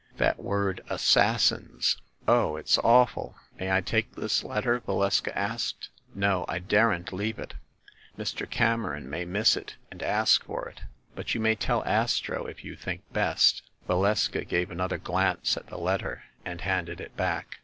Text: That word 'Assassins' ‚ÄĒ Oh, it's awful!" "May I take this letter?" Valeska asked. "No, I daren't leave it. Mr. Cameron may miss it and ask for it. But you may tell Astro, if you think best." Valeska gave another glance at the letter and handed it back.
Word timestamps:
That 0.17 0.39
word 0.39 0.81
'Assassins' 0.89 1.95
‚ÄĒ 2.23 2.23
Oh, 2.27 2.55
it's 2.55 2.79
awful!" 2.79 3.35
"May 3.59 3.69
I 3.69 3.81
take 3.81 4.15
this 4.15 4.43
letter?" 4.43 4.79
Valeska 4.79 5.31
asked. 5.37 5.89
"No, 6.15 6.43
I 6.47 6.57
daren't 6.57 7.13
leave 7.13 7.37
it. 7.37 7.53
Mr. 8.17 8.49
Cameron 8.49 9.07
may 9.07 9.25
miss 9.25 9.55
it 9.55 9.75
and 9.91 10.01
ask 10.01 10.43
for 10.43 10.67
it. 10.67 10.81
But 11.13 11.35
you 11.35 11.39
may 11.39 11.53
tell 11.53 11.85
Astro, 11.85 12.47
if 12.47 12.63
you 12.65 12.75
think 12.75 13.03
best." 13.13 13.61
Valeska 13.87 14.43
gave 14.47 14.71
another 14.71 14.97
glance 14.97 15.55
at 15.55 15.67
the 15.67 15.77
letter 15.77 16.23
and 16.43 16.61
handed 16.61 16.99
it 16.99 17.15
back. 17.15 17.59